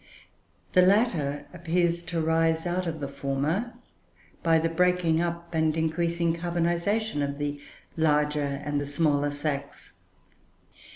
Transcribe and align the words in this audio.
The 0.73 0.81
latter 0.81 1.45
appears 1.53 2.01
to 2.05 2.19
rise 2.19 2.65
out 2.65 2.87
of 2.87 3.01
the 3.01 3.07
former, 3.07 3.75
by 4.41 4.57
the 4.57 4.67
breaking 4.67 5.21
up 5.21 5.53
and 5.53 5.77
increasing 5.77 6.33
carbonization 6.35 7.21
of 7.21 7.37
the 7.37 7.61
larger 7.95 8.43
and 8.65 8.81
the 8.81 8.87
smaller 8.87 9.29
sacs. 9.29 9.93